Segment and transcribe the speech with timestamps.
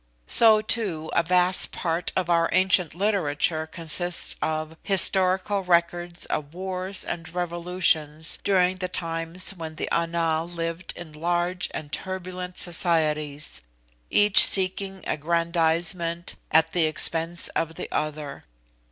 [0.25, 7.05] So, too, a vast part of our ancient literature consists of historical records of wars
[7.05, 13.61] an revolutions during the times when the Ana lived in large and turbulent societies,
[14.09, 18.45] each seeking aggrandisement at the expense of the other.